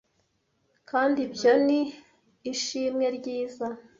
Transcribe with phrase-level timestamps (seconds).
[0.89, 1.81] kandi ibyo ni
[2.53, 3.67] ishimwe ryiza